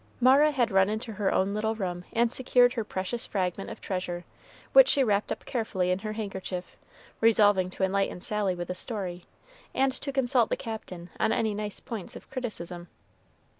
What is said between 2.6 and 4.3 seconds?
her precious fragment of treasure,